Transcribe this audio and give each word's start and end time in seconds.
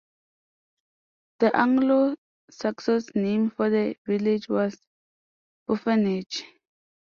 The 1.41 1.55
Anglo-Saxon 1.55 3.03
name 3.13 3.51
for 3.51 3.69
the 3.69 3.93
village 4.07 4.49
was 4.49 4.75
"Bufanege". 5.69 6.41